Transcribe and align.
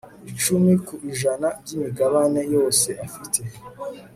icumi 0.31 0.71
ku 0.85 0.93
ijana 1.11 1.47
by 1.61 1.69
imigabane 1.75 2.41
yose 2.53 2.89
afite 3.05 3.41